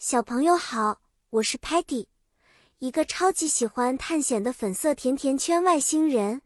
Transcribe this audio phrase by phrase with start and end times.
[0.00, 2.06] 小朋友好，我是 Patty，
[2.78, 6.42] 一个超级喜欢探险的粉色甜甜圈外星人。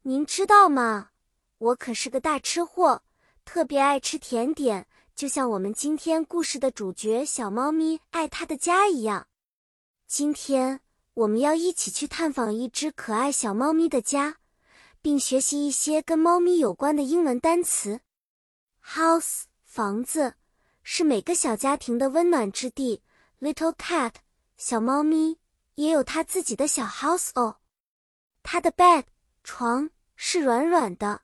[0.00, 1.10] 您知道吗？
[1.58, 3.02] 我可是个大吃货，
[3.44, 9.26] 特别爱吃甜点，就像我们今天故事的主角小猫咪爱它的家一样。
[10.06, 10.80] 今天
[11.12, 14.38] 我们要一起去探访一只可爱小猫咪的家，
[15.02, 18.00] 并学习一些跟猫咪有关的英文单词。
[18.82, 20.36] House 房子。
[20.86, 23.02] 是每个小家庭的温暖之地。
[23.40, 24.12] Little cat，
[24.56, 25.38] 小猫咪
[25.74, 27.56] 也有它自己的小 house 哦。
[28.42, 29.04] 它的 bed
[29.42, 31.22] 床是软软的。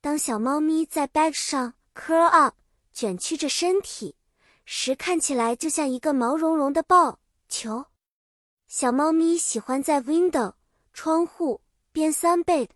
[0.00, 2.54] 当小猫咪在 bed 上 curl up
[2.92, 4.14] 卷曲着身体
[4.64, 7.18] 时，看起来就像一个毛茸茸的抱
[7.48, 7.86] 球。
[8.68, 10.54] 小猫咪喜欢在 window
[10.92, 11.60] 窗户
[11.90, 12.68] 边 sunbed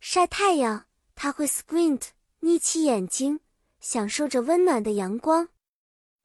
[0.00, 0.86] 晒太阳。
[1.14, 2.00] 它会 squint
[2.38, 3.40] 眯起眼睛。
[3.78, 5.48] 享受着温暖的阳光，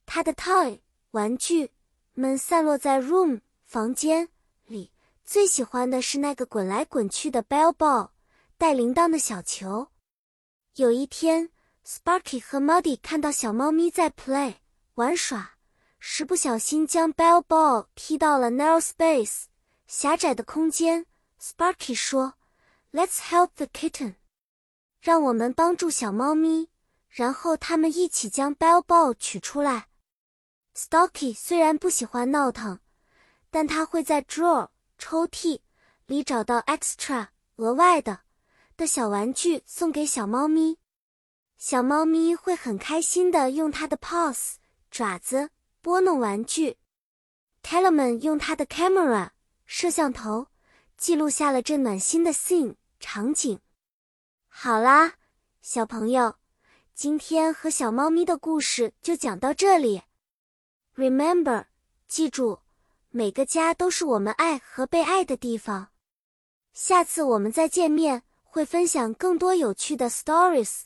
[0.05, 0.79] 他的 toy
[1.11, 1.71] 玩具
[2.13, 4.29] 们散落在 room 房间
[4.65, 4.91] 里。
[5.23, 8.09] 最喜欢的是那个滚来滚去的 bell ball
[8.59, 9.87] 带铃铛的小球。
[10.75, 11.49] 有一天
[11.83, 14.57] ，Sparky 和 Muddy 看到小猫咪在 play
[14.93, 15.55] 玩耍
[15.97, 19.45] 时，不小心将 bell ball 踢到了 narrow space
[19.87, 21.07] 狭窄的空间。
[21.41, 22.35] Sparky 说
[22.93, 24.15] ：“Let's help the kitten，
[25.01, 26.69] 让我们帮助小猫咪。”
[27.09, 29.87] 然后他们一起将 bell ball 取出来。
[30.75, 32.79] Stocky 虽然不喜欢闹腾，
[33.49, 35.61] 但他会在 drawer 抽屉
[36.05, 38.21] 里找到 extra 额外的
[38.75, 40.77] 的小玩具送给小猫咪。
[41.57, 44.55] 小猫咪会很开心的用它的 paws
[44.91, 45.49] 爪子
[45.81, 46.77] 拨弄玩具。
[47.63, 49.29] Tellerman 用他的 camera
[49.65, 50.47] 摄像头
[50.97, 53.59] 记录下了这暖心的 scene 场景。
[54.49, 55.13] 好啦，
[55.61, 56.35] 小朋友。
[56.93, 60.03] 今天和小猫咪的故事就讲到这里。
[60.95, 61.65] Remember，
[62.07, 62.59] 记住，
[63.09, 65.89] 每个家都是我们爱和被爱的地方。
[66.71, 70.83] 下次我们再见面，会分享更多有趣的 stories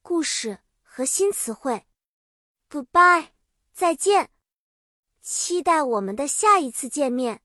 [0.00, 1.86] 故事和新词汇。
[2.70, 3.28] Goodbye，
[3.72, 4.30] 再见。
[5.20, 7.42] 期待我们的下一次见面。